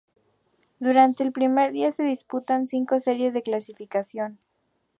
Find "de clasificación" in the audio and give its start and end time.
3.35-4.39